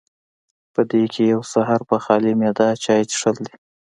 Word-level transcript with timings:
پۀ 0.73 0.81
دې 0.89 1.01
کښې 1.11 1.25
يو 1.33 1.41
سحر 1.53 1.79
پۀ 1.89 1.97
خالي 2.03 2.31
معده 2.39 2.67
چائے 2.83 3.03
څښل 3.09 3.35
دي 3.45 3.53